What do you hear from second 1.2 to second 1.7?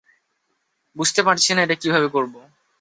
পারছি না